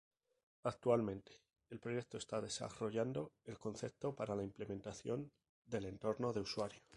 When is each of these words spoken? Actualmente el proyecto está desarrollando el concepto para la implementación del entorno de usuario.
Actualmente 0.63 1.41
el 1.69 1.79
proyecto 1.79 2.17
está 2.17 2.41
desarrollando 2.41 3.33
el 3.43 3.59
concepto 3.59 4.15
para 4.15 4.35
la 4.35 4.43
implementación 4.43 5.31
del 5.67 5.85
entorno 5.85 6.33
de 6.33 6.39
usuario. 6.39 6.81